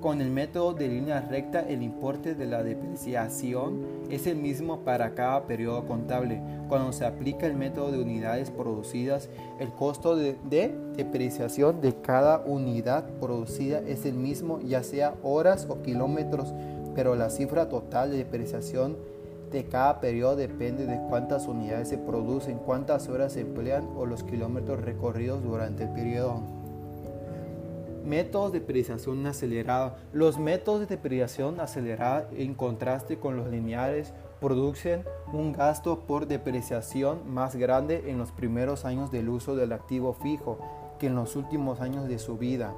con 0.00 0.20
el 0.20 0.30
método 0.30 0.74
de 0.74 0.88
línea 0.88 1.20
recta, 1.20 1.60
el 1.60 1.82
importe 1.82 2.34
de 2.34 2.46
la 2.46 2.62
depreciación 2.62 3.80
es 4.10 4.26
el 4.26 4.36
mismo 4.36 4.80
para 4.80 5.14
cada 5.14 5.46
periodo 5.46 5.86
contable. 5.86 6.40
Cuando 6.68 6.92
se 6.92 7.06
aplica 7.06 7.46
el 7.46 7.54
método 7.54 7.92
de 7.92 8.00
unidades 8.00 8.50
producidas, 8.50 9.28
el 9.58 9.70
costo 9.70 10.16
de, 10.16 10.36
depreciación 10.96 11.80
de 11.80 11.94
cada 11.94 12.40
unidad 12.40 13.04
producida 13.20 13.80
es 13.80 14.04
el 14.06 14.14
mismo, 14.14 14.60
ya 14.60 14.82
sea 14.82 15.14
horas 15.22 15.66
o 15.68 15.82
kilómetros, 15.82 16.52
pero 16.94 17.14
la 17.14 17.30
cifra 17.30 17.68
total 17.68 18.10
de 18.10 18.18
depreciación 18.18 18.96
de 19.50 19.64
cada 19.64 20.00
periodo 20.00 20.36
depende 20.36 20.86
de 20.86 21.00
cuántas 21.08 21.46
unidades 21.46 21.88
se 21.88 21.98
producen, 21.98 22.58
cuántas 22.58 23.08
horas 23.08 23.32
se 23.32 23.42
emplean 23.42 23.88
o 23.96 24.06
los 24.06 24.24
kilómetros 24.24 24.80
recorridos 24.80 25.42
durante 25.42 25.84
el 25.84 25.90
periodo. 25.90 26.55
Métodos 28.06 28.52
de 28.52 28.60
depreciación 28.60 29.26
acelerada. 29.26 29.96
Los 30.12 30.38
métodos 30.38 30.80
de 30.80 30.86
depreciación 30.86 31.58
acelerada 31.58 32.28
en 32.36 32.54
contraste 32.54 33.18
con 33.18 33.36
los 33.36 33.48
lineales 33.48 34.12
producen 34.40 35.02
un 35.32 35.52
gasto 35.52 35.98
por 36.06 36.28
depreciación 36.28 37.28
más 37.28 37.56
grande 37.56 38.04
en 38.06 38.18
los 38.18 38.30
primeros 38.30 38.84
años 38.84 39.10
del 39.10 39.28
uso 39.28 39.56
del 39.56 39.72
activo 39.72 40.12
fijo 40.14 40.58
que 41.00 41.08
en 41.08 41.16
los 41.16 41.34
últimos 41.34 41.80
años 41.80 42.06
de 42.06 42.20
su 42.20 42.38
vida. 42.38 42.74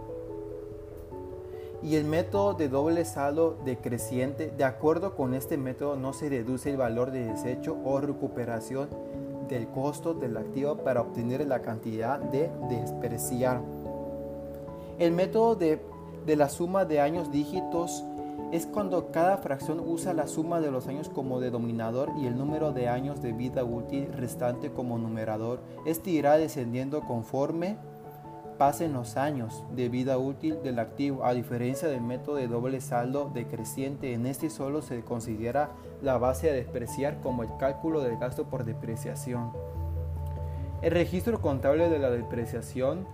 Y 1.83 1.97
el 1.97 2.07
método 2.07 2.55
de 2.55 2.71
doble 2.71 3.05
saldo 3.05 3.59
decreciente, 3.67 4.51
de 4.57 4.65
acuerdo 4.65 5.15
con 5.15 5.35
este 5.35 5.59
método 5.59 5.97
no 5.97 6.15
se 6.15 6.31
reduce 6.31 6.71
el 6.71 6.79
valor 6.79 7.11
de 7.11 7.27
desecho 7.27 7.77
o 7.85 8.01
recuperación 8.01 8.89
del 9.49 9.69
costo 9.69 10.15
del 10.15 10.39
activo 10.39 10.79
para 10.79 11.03
obtener 11.03 11.47
la 11.47 11.61
cantidad 11.61 12.19
de 12.19 12.51
despreciar. 12.71 13.61
El 14.99 15.12
método 15.12 15.55
de, 15.55 15.81
la 16.26 16.49
suma 16.49 16.85
de 16.85 17.00
años 17.00 17.31
dígitos 17.31 18.02
es 18.50 18.67
cuando 18.67 19.12
cada 19.12 19.37
fracción 19.37 19.78
usa 19.78 20.12
la 20.12 20.26
suma 20.26 20.61
de 20.61 20.73
los 20.73 20.88
años 20.88 21.09
como 21.09 21.38
denominador 21.38 22.11
y 22.19 22.26
el 22.26 22.37
número 22.37 22.73
de 22.73 22.88
años 22.88 23.23
de 23.23 23.33
vida 23.33 23.62
útil 23.62 24.12
restante 24.12 24.73
como 24.73 24.99
numerador. 24.99 25.61
Este 25.87 26.11
irá 26.11 26.37
descendiendo 26.37 27.02
conforme 27.02 27.76
pasen 28.59 28.93
los 28.93 29.17
años 29.17 29.62
de 29.76 29.88
vida 29.88 30.19
útil 30.19 30.61
del 30.64 30.81
activo, 30.81 31.25
a 31.25 31.33
diferencia 31.33 31.87
del 31.87 32.00
método 32.00 32.35
de 32.35 32.49
doble 32.49 32.81
saldo 32.81 33.31
decreciente. 33.33 34.14
En 34.14 34.26
este 34.26 34.50
solo 34.50 34.83
se 34.83 35.02
considera 35.02 35.71
la 36.02 36.19
base 36.19 36.50
a 36.50 36.55
despreciar 36.55 37.21
como 37.21 37.45
el 37.45 37.50
cálculo 37.57 38.00
del 38.00 38.19
gasto 38.19 38.47
por 38.47 38.64
depreciación. 38.64 39.52
El 40.83 40.90
registro 40.90 41.40
contable 41.40 41.88
de 41.88 42.00
la 42.00 42.11
depreciación 42.11 43.07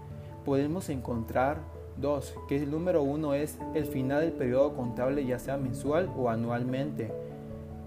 podemos 0.44 0.88
encontrar 0.88 1.58
Dos, 1.96 2.34
que 2.48 2.56
el 2.56 2.72
número 2.72 3.04
uno 3.04 3.34
es 3.34 3.56
el 3.74 3.86
final 3.86 4.22
del 4.22 4.32
periodo 4.32 4.74
contable 4.74 5.24
ya 5.24 5.38
sea 5.38 5.56
mensual 5.56 6.10
o 6.16 6.28
anualmente. 6.28 7.12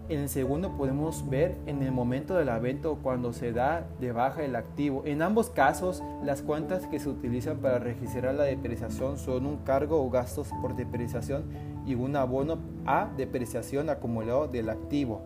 En 0.08 0.22
el 0.22 0.30
segundo 0.30 0.78
podemos 0.78 1.30
ver 1.30 1.58
en 1.66 1.84
el 1.84 1.92
momento 1.92 2.36
de 2.36 2.46
la 2.46 2.60
venta 2.60 2.88
o 2.88 2.96
cuando 2.96 3.34
se 3.34 3.52
da 3.52 3.86
de 4.00 4.14
baja 4.14 4.46
el 4.46 4.56
activo. 4.56 5.04
En 5.06 5.22
ambos 5.22 5.50
casos, 5.50 6.02
las 6.24 6.42
cuentas 6.42 6.88
que 6.88 7.02
se 7.02 7.10
utilizan 7.10 7.58
para 7.58 7.80
registrar 7.80 8.34
la 8.34 8.46
depreciación 8.46 9.18
son 9.18 9.46
un 9.46 9.58
cargo 9.58 10.02
o 10.02 10.10
gastos 10.10 10.48
por 10.62 10.78
depreciación 10.78 11.44
y 11.86 11.96
un 11.96 12.16
abono 12.16 12.60
a 12.86 13.10
depreciación 13.18 13.90
acumulado 13.90 14.48
del 14.48 14.70
activo. 14.70 15.20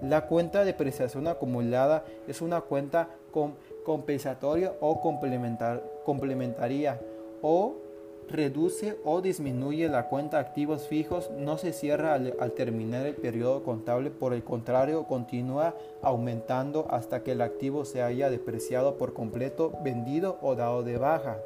La 0.00 0.28
cuenta 0.28 0.60
de 0.60 0.66
depreciación 0.66 1.26
acumulada 1.26 2.04
es 2.28 2.40
una 2.40 2.60
cuenta 2.60 3.08
compensatoria 3.84 4.72
o 4.80 5.00
complementaria 6.04 7.00
o 7.42 7.76
reduce 8.28 8.96
o 9.04 9.20
disminuye 9.20 9.88
la 9.88 10.08
cuenta 10.08 10.38
activos 10.38 10.88
fijos, 10.88 11.30
no 11.36 11.58
se 11.58 11.72
cierra 11.72 12.14
al, 12.14 12.52
terminar 12.52 13.06
el 13.06 13.14
periodo 13.14 13.62
contable, 13.62 14.10
por 14.10 14.32
el 14.32 14.42
contrario, 14.42 15.04
continúa 15.04 15.76
aumentando 16.00 16.86
hasta 16.90 17.22
que 17.22 17.32
el 17.32 17.42
activo 17.42 17.84
se 17.84 18.02
haya 18.02 18.30
depreciado 18.30 18.96
por 18.96 19.12
completo, 19.12 19.72
vendido 19.84 20.38
o 20.40 20.54
dado 20.54 20.82
de 20.82 20.96
baja. 20.96 21.38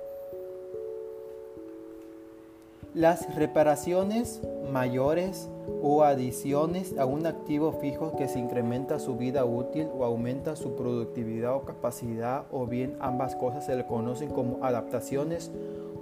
Las 2.96 3.34
reparaciones 3.34 4.40
mayores 4.72 5.50
o 5.82 6.02
adiciones 6.02 6.94
a 6.98 7.04
un 7.04 7.26
activo 7.26 7.72
fijo 7.72 8.16
que 8.16 8.26
se 8.26 8.38
incrementa 8.38 8.98
su 8.98 9.16
vida 9.16 9.44
útil 9.44 9.88
o 9.94 10.06
aumenta 10.06 10.56
su 10.56 10.76
productividad 10.76 11.54
o 11.54 11.66
capacidad 11.66 12.46
o 12.50 12.66
bien 12.66 12.96
ambas 12.98 13.36
cosas 13.36 13.66
se 13.66 13.76
le 13.76 13.86
conocen 13.86 14.30
como 14.30 14.64
adaptaciones 14.64 15.52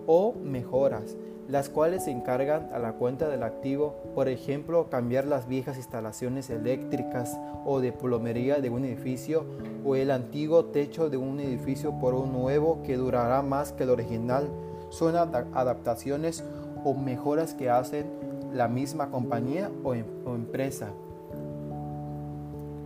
o 0.07 0.35
mejoras, 0.35 1.17
las 1.49 1.69
cuales 1.69 2.05
se 2.05 2.13
encargan 2.13 2.71
a 2.73 2.79
la 2.79 2.93
cuenta 2.93 3.29
del 3.29 3.43
activo, 3.43 3.97
por 4.15 4.29
ejemplo, 4.29 4.89
cambiar 4.89 5.25
las 5.25 5.49
viejas 5.49 5.77
instalaciones 5.77 6.49
eléctricas 6.49 7.37
o 7.67 7.81
de 7.81 7.91
plomería 7.91 8.61
de 8.61 8.71
un 8.71 8.85
edificio 8.85 9.47
o 9.85 9.97
el 9.97 10.13
antiguo 10.13 10.67
techo 10.67 11.11
de 11.11 11.17
un 11.17 11.41
edificio 11.41 11.99
por 11.99 12.15
un 12.15 12.33
nuevo 12.33 12.85
que 12.85 12.97
durará 12.97 13.43
más 13.43 13.73
que 13.73 13.83
el 13.83 13.91
original. 13.91 14.49
Son 14.91 15.17
adaptaciones 15.17 16.45
o 16.85 16.95
mejoras 16.95 17.55
que 17.55 17.71
hacen 17.71 18.07
la 18.53 18.69
misma 18.69 19.11
compañía 19.11 19.71
o, 19.83 19.95
em-, 19.95 20.05
o 20.25 20.35
empresa. 20.35 20.91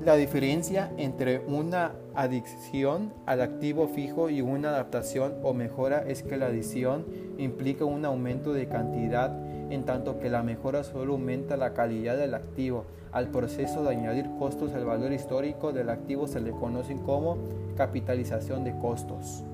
La 0.05 0.15
diferencia 0.15 0.91
entre 0.97 1.41
una 1.41 1.93
adición 2.15 3.13
al 3.27 3.43
activo 3.43 3.89
fijo 3.89 4.31
y 4.31 4.41
una 4.41 4.71
adaptación 4.71 5.35
o 5.43 5.53
mejora 5.53 6.05
es 6.07 6.23
que 6.23 6.37
la 6.37 6.47
adición 6.47 7.05
implica 7.37 7.85
un 7.85 8.05
aumento 8.05 8.53
de 8.53 8.69
cantidad, 8.69 9.37
en 9.71 9.85
tanto 9.85 10.19
que 10.19 10.31
la 10.31 10.43
mejora 10.43 10.85
solo 10.85 11.15
aumenta 11.15 11.57
la 11.57 11.75
calidad 11.75 12.17
del 12.17 12.35
activo. 12.35 12.85
Al 13.11 13.29
proceso 13.29 13.83
de 13.83 13.91
añadir 13.91 14.31
costos 14.39 14.73
al 14.73 14.85
valor 14.85 15.13
histórico 15.13 15.73
del 15.73 15.91
activo 15.91 16.27
se 16.29 16.41
le 16.41 16.53
conoce 16.53 16.97
como 17.05 17.37
capitalización 17.77 18.65
de 18.65 18.79
costos. 18.79 19.45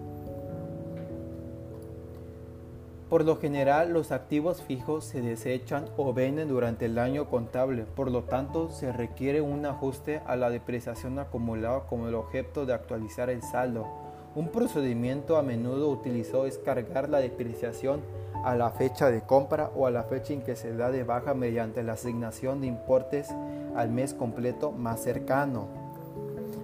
Por 3.14 3.24
lo 3.24 3.36
general, 3.36 3.92
los 3.92 4.10
activos 4.10 4.60
fijos 4.60 5.04
se 5.04 5.20
desechan 5.20 5.84
o 5.96 6.12
venden 6.12 6.48
durante 6.48 6.86
el 6.86 6.98
año 6.98 7.30
contable, 7.30 7.84
por 7.84 8.10
lo 8.10 8.24
tanto, 8.24 8.70
se 8.70 8.92
requiere 8.92 9.40
un 9.40 9.64
ajuste 9.66 10.20
a 10.26 10.34
la 10.34 10.50
depreciación 10.50 11.20
acumulada 11.20 11.84
como 11.88 12.08
el 12.08 12.16
objeto 12.16 12.66
de 12.66 12.74
actualizar 12.74 13.30
el 13.30 13.40
saldo. 13.40 13.86
Un 14.34 14.48
procedimiento 14.48 15.36
a 15.36 15.42
menudo 15.42 15.90
utilizado 15.90 16.44
es 16.46 16.58
cargar 16.58 17.08
la 17.08 17.18
depreciación 17.18 18.00
a 18.42 18.56
la 18.56 18.72
fecha 18.72 19.12
de 19.12 19.20
compra 19.20 19.70
o 19.76 19.86
a 19.86 19.92
la 19.92 20.02
fecha 20.02 20.32
en 20.32 20.42
que 20.42 20.56
se 20.56 20.74
da 20.74 20.90
de 20.90 21.04
baja 21.04 21.34
mediante 21.34 21.84
la 21.84 21.92
asignación 21.92 22.62
de 22.62 22.66
importes 22.66 23.32
al 23.76 23.90
mes 23.90 24.12
completo 24.12 24.72
más 24.72 24.98
cercano. 24.98 25.68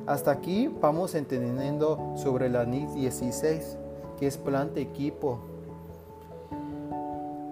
Hasta 0.04 0.33
aquí 0.33 0.69
vamos 0.80 1.14
entendiendo 1.14 2.14
sobre 2.16 2.49
la 2.49 2.64
NIC 2.64 2.88
16, 2.95 3.78
que 4.19 4.26
es 4.26 4.37
planta 4.37 4.80
equipo, 4.80 5.50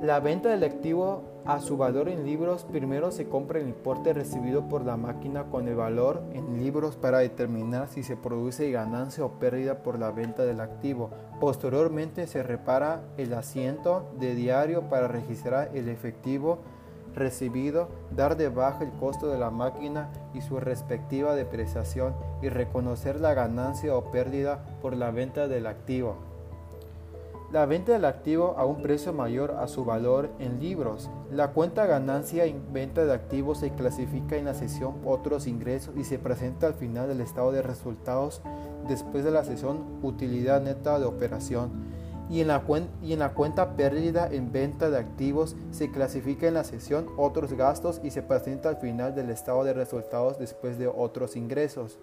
la 0.03 0.21
venta 0.21 0.51
del 0.51 0.63
activo 0.63 1.25
a 1.45 1.61
su 1.61 1.77
valor 1.77 2.09
en 2.09 2.25
libros 2.25 2.65
primero 2.65 3.11
se 3.11 3.29
compra 3.29 3.59
el 3.59 3.69
importe 3.69 4.13
recibido 4.13 4.69
por 4.69 4.85
la 4.85 4.97
máquina 4.97 5.45
con 5.45 5.67
el 5.67 5.75
valor 5.75 6.23
en 6.35 6.59
libros 6.63 6.95
para 6.95 7.19
determinar 7.19 7.89
si 7.89 8.05
se 8.05 8.17
produce 8.17 8.71
ganancia 8.71 9.25
o 9.25 9.41
pérdida 9.41 9.83
por 9.83 9.99
la 9.99 10.13
venta 10.13 10.45
del 10.45 10.61
activo. 10.61 11.11
Posteriormente 11.41 12.29
se 12.29 12.45
repara 12.45 13.03
el 13.17 13.35
asiento 13.35 14.09
de 14.21 14.37
diario 14.37 14.83
para 14.89 15.09
registrar 15.09 15.71
el 15.75 15.89
efectivo 15.89 16.59
recibido, 17.15 17.89
dar 18.15 18.37
de 18.37 18.51
baja 18.51 18.85
el 18.85 18.93
costo 18.93 19.27
de 19.27 19.39
la 19.39 19.51
máquina 19.51 20.11
y 20.33 20.43
su 20.43 20.61
respectiva 20.61 21.35
depreciación 21.35 22.15
y 22.41 22.51
reconocer 22.51 23.21
la 23.21 23.35
ganancia 23.35 23.97
o 23.97 24.13
pérdida 24.13 24.65
por 24.81 24.97
la 24.97 25.11
venta 25.11 25.49
del 25.49 25.67
activo. 25.67 26.28
La 27.51 27.65
venta 27.65 27.93
del 27.93 28.05
activo 28.05 28.57
a 28.59 28.67
un 28.67 28.83
precio 28.83 29.15
mayor 29.15 29.53
a 29.53 29.69
su 29.69 29.83
valor 29.87 30.29
en 30.39 30.61
libros. 30.61 31.09
La 31.31 31.53
cuenta 31.53 31.87
ganancia 31.87 32.45
en 32.45 32.75
venta 32.75 33.07
de 33.07 33.15
activos 33.15 33.61
se 33.61 33.71
clasifica 33.71 34.37
en 34.37 34.45
la 34.45 34.53
sección 34.53 34.97
Otros 35.03 35.47
ingresos 35.47 35.97
y 35.97 36.05
se 36.05 36.19
presenta 36.19 36.67
al 36.67 36.75
final 36.75 37.09
del 37.09 37.23
estado 37.23 37.51
de 37.51 37.63
resultados 37.63 38.43
después 38.87 39.25
de 39.25 39.31
la 39.31 39.45
sección 39.45 39.83
Utilidad 40.03 40.61
neta 40.61 40.99
de 40.99 41.07
operación. 41.07 41.71
Y 42.29 42.43
en, 42.43 42.49
la 42.49 42.63
y 43.01 43.15
en 43.15 43.21
la 43.21 43.33
cuenta 43.33 43.77
pérdida 43.77 44.29
en 44.31 44.53
venta 44.53 44.91
de 44.91 44.99
activos 44.99 45.57
se 45.71 45.91
clasifica 45.91 46.49
en 46.49 46.53
la 46.53 46.65
sección 46.65 47.07
Otros 47.17 47.55
gastos 47.55 48.03
y 48.05 48.11
se 48.11 48.23
presenta 48.23 48.69
al 48.69 48.77
final 48.77 49.15
del 49.15 49.31
estado 49.31 49.65
de 49.65 49.73
resultados 49.73 50.39
después 50.39 50.79
de 50.79 50.89
otros 50.89 51.35
ingresos. 51.35 51.99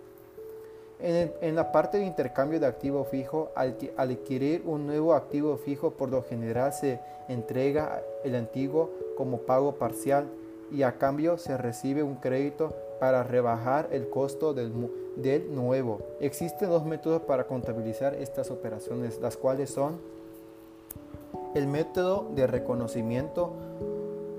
En, 1.07 1.53
la 1.53 1.71
parte 1.71 1.99
de 1.99 2.05
intercambio 2.07 2.59
de 2.59 2.65
activo 2.65 3.03
fijo, 3.03 3.51
al, 3.53 3.77
adquirir 3.95 4.63
un 4.65 4.87
nuevo 4.87 5.13
activo 5.13 5.55
fijo, 5.55 5.91
por 5.91 6.09
lo 6.09 6.23
general 6.23 6.73
se 6.73 6.99
entrega 7.27 8.01
el 8.23 8.33
antiguo 8.33 8.89
como 9.15 9.37
pago 9.41 9.75
parcial 9.75 10.25
y 10.71 10.81
a 10.81 10.97
cambio 10.97 11.37
se 11.37 11.57
recibe 11.57 12.01
un 12.01 12.15
crédito 12.15 12.73
para 12.99 13.21
rebajar 13.21 13.87
el 13.91 14.09
costo 14.09 14.55
del, 14.55 14.73
del 15.15 15.53
nuevo. 15.53 15.99
Existen 16.21 16.69
dos 16.69 16.87
métodos 16.87 17.21
para 17.21 17.45
contabilizar 17.45 18.15
estas 18.15 18.49
operaciones, 18.49 19.19
las 19.21 19.37
cuales 19.37 19.69
son 19.69 19.99
el 21.53 21.67
método 21.67 22.31
de 22.33 22.47
reconocimiento 22.47 23.53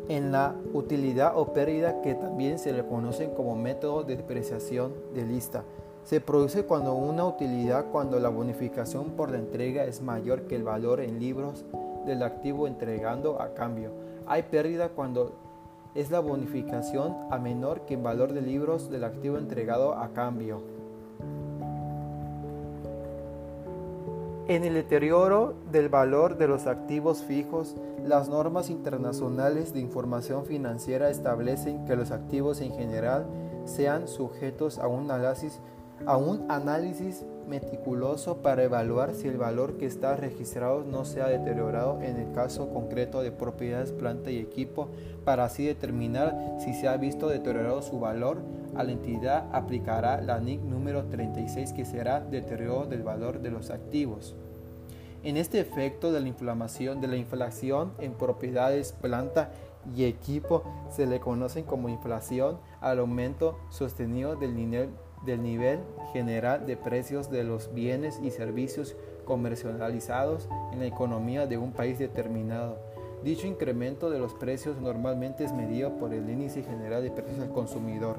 en 0.09 0.33
la 0.33 0.57
utilidad 0.73 1.39
o 1.39 1.53
pérdida 1.53 2.03
que 2.03 2.17
también 2.17 2.59
se 2.59 2.73
le 2.73 2.85
conocen 2.85 3.31
como 3.35 3.55
método 3.55 4.03
de 4.03 4.17
depreciación 4.17 4.93
de 5.15 5.25
lista 5.25 5.63
se 6.07 6.21
produce 6.21 6.65
cuando 6.65 6.95
una 6.95 7.27
utilidad 7.27 7.87
cuando 7.91 8.21
la 8.21 8.29
bonificación 8.29 9.17
por 9.17 9.33
la 9.33 9.39
entrega 9.39 9.85
es 9.85 10.03
mayor 10.03 10.43
que 10.43 10.55
el 10.55 10.63
valor 10.63 11.01
en 11.01 11.19
libros 11.19 11.65
del 12.07 12.23
activo 12.23 12.69
entregando 12.69 13.43
a 13.43 13.55
cambio. 13.55 13.91
Hay 14.25 14.45
pérdida 14.45 14.91
cuando 14.91 15.33
es 15.97 16.13
la 16.13 16.21
bonificación 16.21 17.17
a 17.33 17.39
menor 17.41 17.87
que 17.87 17.95
el 17.95 18.03
valor 18.03 18.33
de 18.33 18.41
libros 18.41 18.89
del 18.89 19.03
activo 19.03 19.37
entregado 19.37 19.95
a 19.95 20.11
cambio. 20.11 20.63
En 24.47 24.63
el 24.63 24.75
deterioro 24.75 25.55
del 25.73 25.89
valor 25.89 26.39
de 26.39 26.47
los 26.47 26.69
activos 26.69 27.25
fijos, 27.25 27.75
las 28.05 28.29
normas 28.29 28.71
internacionales 28.71 29.75
de 29.75 29.81
información 29.81 30.45
financiera 30.45 31.11
establecen 31.11 31.85
que 31.85 31.97
los 31.97 32.13
activos 32.13 32.61
en 32.61 32.71
general 32.71 33.27
sean 33.65 34.07
sujetos 34.07 34.79
a 34.79 34.87
un 34.87 35.11
análisis 35.11 35.61
a 36.05 36.17
un 36.17 36.45
análisis 36.51 37.25
meticuloso 37.49 38.39
para 38.43 38.65
evaluar 38.65 39.15
si 39.15 39.29
el 39.29 39.39
valor 39.39 39.79
que 39.79 39.87
está 39.87 40.17
registrado 40.17 40.85
no 40.85 41.05
se 41.05 41.23
ha 41.23 41.29
deteriorado 41.29 42.03
en 42.03 42.17
el 42.17 42.33
caso 42.33 42.69
concreto 42.71 43.23
de 43.23 43.31
propiedades, 43.33 43.93
planta 43.93 44.31
y 44.31 44.39
equipo, 44.39 44.89
para 45.25 45.45
así 45.45 45.65
determinar 45.65 46.57
si 46.59 46.75
se 46.75 46.89
ha 46.89 46.97
visto 46.97 47.29
deteriorado 47.29 47.83
su 47.83 47.99
valor. 48.01 48.39
A 48.75 48.83
la 48.83 48.93
entidad 48.93 49.49
aplicará 49.53 50.21
la 50.21 50.39
NIC 50.39 50.61
número 50.61 51.05
36 51.05 51.73
que 51.73 51.85
será 51.85 52.21
deterioro 52.21 52.87
del 52.87 53.03
valor 53.03 53.41
de 53.41 53.51
los 53.51 53.71
activos. 53.71 54.35
En 55.23 55.37
este 55.37 55.61
efecto 55.61 56.13
de 56.13 56.21
la 56.21 56.29
inflamación 56.29 57.01
de 57.01 57.09
la 57.09 57.17
inflación 57.17 57.93
en 57.99 58.13
propiedades, 58.13 58.93
planta 58.93 59.51
y 59.95 60.05
equipo 60.05 60.63
se 60.91 61.07
le 61.07 61.21
conocen 61.21 61.65
como 61.65 61.89
inflación 61.89 62.59
al 62.81 62.99
aumento 62.99 63.59
sostenido 63.71 64.37
del 64.37 64.55
nivel 64.55 64.91
del 65.27 65.43
nivel 65.43 65.81
general 66.13 66.67
de 66.67 66.77
precios 66.77 67.31
de 67.31 67.45
los 67.45 67.75
bienes 67.75 68.21
y 68.23 68.31
servicios 68.31 68.97
comercializados 69.25 70.49
en 70.73 70.81
la 70.81 70.87
economía 70.87 71.47
de 71.47 71.59
un 71.59 71.73
país 71.73 71.99
determinado. 71.99 72.79
Dicho 73.25 73.47
incremento 73.47 74.09
de 74.09 74.19
los 74.19 74.35
precios 74.35 74.81
normalmente 74.81 75.45
es 75.45 75.53
medido 75.53 75.99
por 75.99 76.15
el 76.15 76.31
índice 76.31 76.63
general 76.63 77.03
de 77.03 77.11
precios 77.11 77.41
al 77.41 77.51
consumidor. 77.51 78.17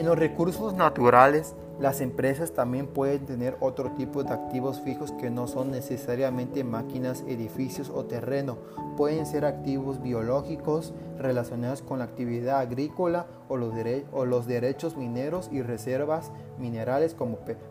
En 0.00 0.06
los 0.06 0.18
recursos 0.18 0.72
naturales, 0.72 1.54
las 1.78 2.00
empresas 2.00 2.52
también 2.52 2.86
pueden 2.86 3.26
tener 3.26 3.58
otro 3.60 3.90
tipo 3.90 4.24
de 4.24 4.32
activos 4.32 4.80
fijos 4.80 5.12
que 5.12 5.28
no 5.28 5.46
son 5.46 5.70
necesariamente 5.70 6.64
máquinas, 6.64 7.22
edificios 7.28 7.90
o 7.90 8.06
terreno. 8.06 8.56
Pueden 8.96 9.26
ser 9.26 9.44
activos 9.44 10.00
biológicos 10.00 10.94
relacionados 11.18 11.82
con 11.82 11.98
la 11.98 12.06
actividad 12.06 12.60
agrícola 12.60 13.26
o 13.50 13.58
los, 13.58 14.46
derechos 14.46 14.96
mineros 14.96 15.50
y 15.52 15.60
reservas 15.60 16.32
minerales 16.58 17.14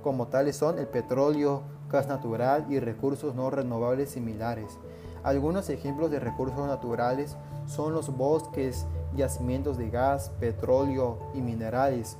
como 0.04 0.28
tales 0.28 0.56
son 0.56 0.78
el 0.78 0.86
petróleo, 0.86 1.64
gas 1.92 2.08
natural 2.08 2.68
y 2.70 2.80
recursos 2.80 3.34
no 3.34 3.50
renovables 3.50 4.12
similares. 4.12 4.78
Algunos 5.24 5.70
ejemplos 5.70 6.12
de 6.12 6.20
recursos 6.20 6.66
naturales 6.68 7.38
son 7.66 7.94
los 7.94 8.16
bosques, 8.16 8.86
yacimientos 9.16 9.78
de 9.78 9.90
gas, 9.90 10.32
petróleo 10.40 11.20
y 11.34 11.42
minerales 11.42 12.18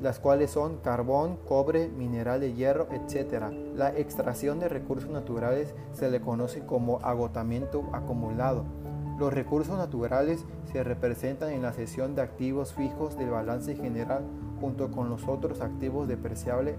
las 0.00 0.18
cuales 0.18 0.50
son 0.50 0.76
carbón, 0.78 1.38
cobre, 1.48 1.88
mineral 1.88 2.40
de 2.40 2.52
hierro, 2.52 2.86
etc. 2.90 3.44
La 3.74 3.96
extracción 3.96 4.60
de 4.60 4.68
recursos 4.68 5.10
naturales 5.10 5.74
se 5.92 6.10
le 6.10 6.20
conoce 6.20 6.64
como 6.66 6.98
agotamiento 6.98 7.84
acumulado. 7.92 8.64
Los 9.18 9.32
recursos 9.32 9.78
naturales 9.78 10.44
se 10.70 10.84
representan 10.84 11.50
en 11.50 11.62
la 11.62 11.72
sección 11.72 12.14
de 12.14 12.22
activos 12.22 12.74
fijos 12.74 13.16
del 13.16 13.30
balance 13.30 13.74
general 13.74 14.22
junto 14.60 14.90
con 14.90 15.08
los 15.08 15.26
otros 15.26 15.62
activos 15.62 16.06
depreciables. 16.08 16.76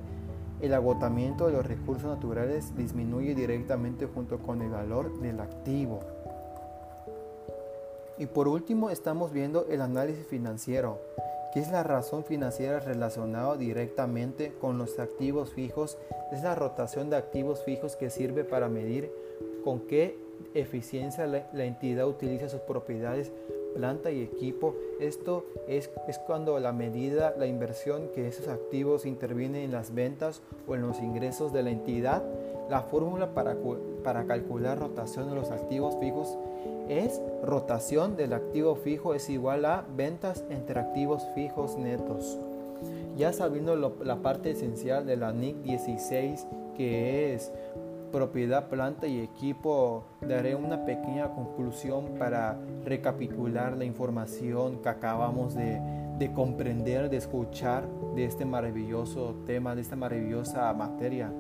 El 0.62 0.74
agotamiento 0.74 1.48
de 1.48 1.54
los 1.54 1.66
recursos 1.66 2.06
naturales 2.06 2.76
disminuye 2.76 3.36
directamente 3.36 4.08
junto 4.08 4.40
con 4.40 4.62
el 4.62 4.70
valor 4.70 5.20
del 5.20 5.40
activo. 5.40 6.00
Y 8.18 8.26
por 8.26 8.48
último 8.48 8.90
estamos 8.90 9.32
viendo 9.32 9.68
el 9.70 9.82
análisis 9.82 10.26
financiero 10.26 11.00
es 11.60 11.72
la 11.72 11.84
razón 11.84 12.24
financiera 12.24 12.80
relacionada 12.80 13.58
directamente 13.58 14.54
con 14.60 14.78
los 14.78 15.00
activos 15.00 15.54
fijos, 15.54 15.98
es 16.32 16.44
la 16.44 16.56
rotación 16.56 17.10
de 17.10 17.16
activos 17.16 17.64
fijos 17.64 17.96
que 17.96 18.10
sirve 18.10 18.44
para 18.44 18.70
medir 18.70 19.12
con 19.64 19.82
qué 19.82 20.18
eficiencia 20.54 21.26
la, 21.26 21.66
entidad 21.66 22.08
utiliza 22.08 22.50
sus 22.50 22.62
propiedades, 22.62 23.32
planta 23.78 24.10
y 24.10 24.24
equipo. 24.24 24.76
Esto 25.00 25.46
es, 25.68 25.92
es, 26.08 26.18
cuando 26.18 26.60
la 26.60 26.74
medida, 26.74 27.36
la 27.38 27.46
inversión 27.46 28.10
que 28.14 28.28
esos 28.28 28.48
activos 28.48 29.06
intervienen 29.06 29.62
en 29.62 29.72
las 29.72 29.94
ventas 29.94 30.42
o 30.68 30.74
en 30.74 30.82
los 30.82 31.00
ingresos 31.00 31.54
de 31.54 31.62
la 31.62 31.70
entidad. 31.70 32.24
La 32.70 32.82
fórmula 32.82 33.36
para, 33.36 33.56
para 34.04 34.26
calcular 34.26 34.80
rotación 34.80 35.30
de 35.30 35.36
los 35.36 35.52
activos 35.52 35.96
fijos 36.00 36.36
es 36.90 37.22
rotación 37.44 38.16
del 38.16 38.34
activo 38.34 38.76
fijo 38.76 39.14
es 39.14 39.30
igual 39.30 39.66
a 39.66 39.86
ventas 39.96 40.44
entre 40.50 40.80
activos 40.80 41.24
fijos 41.36 41.78
netos. 41.78 42.38
Ya 43.16 43.32
sabiendo 43.34 43.76
la 43.76 44.16
parte 44.18 44.52
esencial 44.52 45.06
de 45.06 45.18
la 45.18 45.34
NIC 45.34 45.58
16 45.64 46.48
que 46.78 47.34
es 47.34 47.52
propiedad, 48.12 48.70
planta 48.70 49.08
y 49.08 49.20
equipo, 49.20 50.06
daré 50.22 50.56
una 50.56 50.86
pequeña 50.86 51.30
conclusión 51.34 52.16
para 52.18 52.58
recapitular 52.86 53.78
la 53.78 53.86
información 53.86 54.82
que 54.82 54.90
acabamos 54.90 55.56
de, 55.56 55.80
de 56.18 56.32
comprender, 56.34 57.10
de 57.10 57.18
escuchar 57.18 57.88
de 58.16 58.26
este 58.26 58.46
maravilloso 58.46 59.36
tema, 59.46 59.76
de 59.76 59.82
esta 59.82 59.96
maravillosa 59.96 60.74
materia. 60.74 61.32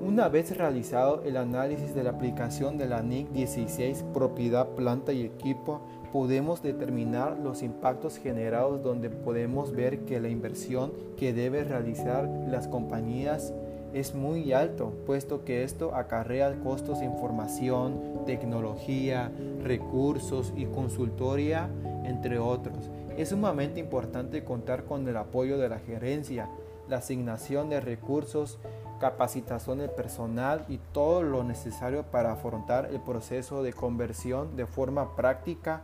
Una 0.00 0.30
vez 0.30 0.56
realizado 0.56 1.22
el 1.24 1.36
análisis 1.36 1.94
de 1.94 2.02
la 2.02 2.10
aplicación 2.10 2.78
de 2.78 2.86
la 2.86 3.02
NIC 3.02 3.28
16 3.30 4.04
propiedad, 4.14 4.68
planta 4.68 5.12
y 5.12 5.22
equipo, 5.22 5.82
podemos 6.12 6.62
determinar 6.62 7.38
los 7.38 7.62
impactos 7.62 8.16
generados 8.16 8.82
donde 8.82 9.10
podemos 9.10 9.72
ver 9.72 10.06
que 10.06 10.18
la 10.18 10.30
inversión 10.30 10.92
que 11.18 11.34
debe 11.34 11.62
realizar 11.62 12.26
las 12.48 12.68
compañías 12.68 13.52
es 13.92 14.14
muy 14.14 14.52
alto, 14.52 14.92
puesto 15.06 15.44
que 15.44 15.64
esto 15.64 15.94
acarrea 15.94 16.54
costos 16.60 17.00
de 17.00 17.06
información, 17.06 18.24
tecnología, 18.26 19.32
recursos 19.62 20.52
y 20.56 20.66
consultoría, 20.66 21.68
entre 22.04 22.38
otros. 22.38 22.90
Es 23.16 23.30
sumamente 23.30 23.80
importante 23.80 24.44
contar 24.44 24.84
con 24.84 25.08
el 25.08 25.16
apoyo 25.16 25.58
de 25.58 25.68
la 25.68 25.78
gerencia, 25.78 26.48
la 26.88 26.98
asignación 26.98 27.68
de 27.68 27.80
recursos, 27.80 28.58
capacitación 29.00 29.78
de 29.78 29.88
personal 29.88 30.64
y 30.68 30.78
todo 30.92 31.22
lo 31.22 31.44
necesario 31.44 32.04
para 32.04 32.32
afrontar 32.32 32.90
el 32.92 33.00
proceso 33.00 33.62
de 33.62 33.72
conversión 33.72 34.56
de 34.56 34.66
forma 34.66 35.16
práctica, 35.16 35.82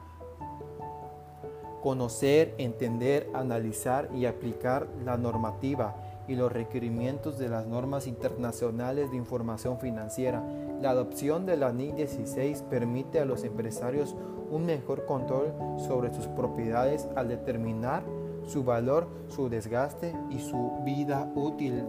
conocer, 1.82 2.54
entender, 2.58 3.28
analizar 3.34 4.08
y 4.14 4.26
aplicar 4.26 4.88
la 5.04 5.16
normativa 5.16 5.94
y 6.28 6.34
los 6.34 6.52
requerimientos 6.52 7.38
de 7.38 7.48
las 7.48 7.66
normas 7.66 8.06
internacionales 8.06 9.10
de 9.10 9.16
información 9.16 9.78
financiera. 9.78 10.42
La 10.80 10.90
adopción 10.90 11.46
de 11.46 11.56
la 11.56 11.72
NIC 11.72 11.94
16 11.94 12.62
permite 12.62 13.20
a 13.20 13.24
los 13.24 13.44
empresarios 13.44 14.16
un 14.50 14.66
mejor 14.66 15.06
control 15.06 15.52
sobre 15.78 16.12
sus 16.12 16.26
propiedades 16.28 17.08
al 17.16 17.28
determinar 17.28 18.02
su 18.46 18.64
valor, 18.64 19.08
su 19.28 19.48
desgaste 19.48 20.14
y 20.30 20.38
su 20.38 20.72
vida 20.84 21.30
útil 21.34 21.84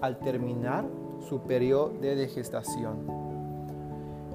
al 0.00 0.18
terminar 0.18 0.84
su 1.28 1.40
periodo 1.40 1.90
de 2.00 2.28
gestación. 2.28 3.06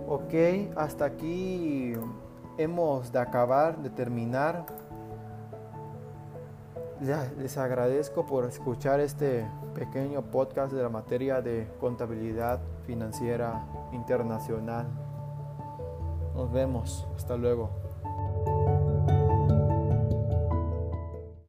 Ok, 0.07 0.33
hasta 0.75 1.05
aquí 1.05 1.93
hemos 2.57 3.11
de 3.11 3.19
acabar 3.19 3.81
de 3.81 3.89
terminar. 3.89 4.65
Les 7.01 7.57
agradezco 7.57 8.27
por 8.27 8.45
escuchar 8.45 8.99
este 8.99 9.43
pequeño 9.73 10.21
podcast 10.21 10.71
de 10.71 10.83
la 10.83 10.89
materia 10.89 11.41
de 11.41 11.67
contabilidad 11.79 12.59
financiera 12.85 13.65
internacional. 13.91 14.85
Nos 16.35 16.51
vemos. 16.51 17.07
Hasta 17.15 17.35
luego. 17.37 17.80